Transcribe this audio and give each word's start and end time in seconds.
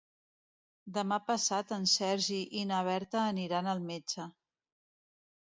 Demà 0.95 1.19
passat 1.27 1.73
en 1.77 1.85
Sergi 1.91 2.39
i 2.63 2.65
na 2.71 2.81
Berta 2.89 3.21
aniran 3.27 3.73
al 3.75 3.85
metge. 3.93 4.29